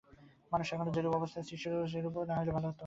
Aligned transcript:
মানুষ 0.51 0.67
এখন 0.75 0.87
যেরূপ 0.95 1.13
অবস্থায় 1.15 1.41
আছে, 1.43 1.53
ঈশ্বরেচ্ছায় 1.55 1.91
সেরূপ 1.93 2.15
না 2.29 2.33
হইলে 2.37 2.51
বড় 2.51 2.57
ভাল 2.57 2.65
হইত। 2.67 2.79